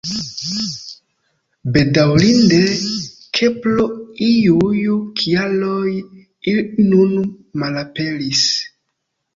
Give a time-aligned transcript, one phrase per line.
[1.75, 2.57] Bedaŭrinde,
[3.39, 3.87] ke pro
[4.31, 4.73] iuj
[5.23, 7.17] kialoj ili nun
[7.63, 8.47] malaperis.